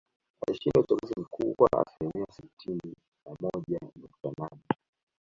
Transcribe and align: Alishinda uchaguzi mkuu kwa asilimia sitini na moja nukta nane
Alishinda 0.47 0.79
uchaguzi 0.79 1.13
mkuu 1.19 1.53
kwa 1.55 1.69
asilimia 1.87 2.25
sitini 2.31 2.95
na 3.25 3.35
moja 3.41 3.79
nukta 3.95 4.31
nane 4.37 4.61